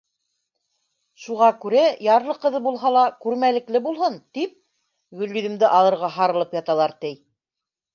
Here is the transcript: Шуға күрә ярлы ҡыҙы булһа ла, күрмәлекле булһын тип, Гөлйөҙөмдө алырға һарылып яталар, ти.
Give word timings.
Шуға 1.25 1.49
күрә 1.65 1.83
ярлы 2.07 2.37
ҡыҙы 2.47 2.63
булһа 2.69 2.93
ла, 2.97 3.05
күрмәлекле 3.27 3.85
булһын 3.91 4.21
тип, 4.41 4.59
Гөлйөҙөмдө 5.23 5.75
алырға 5.81 6.15
һарылып 6.21 6.63
яталар, 6.65 7.03
ти. 7.07 7.19